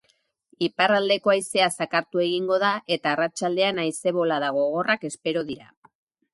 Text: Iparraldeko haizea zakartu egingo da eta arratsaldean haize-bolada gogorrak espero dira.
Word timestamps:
Iparraldeko 0.67 1.33
haizea 1.33 1.67
zakartu 1.75 2.23
egingo 2.25 2.59
da 2.65 2.73
eta 2.97 3.13
arratsaldean 3.13 3.85
haize-bolada 3.87 4.53
gogorrak 4.59 5.09
espero 5.15 5.49
dira. 5.55 5.73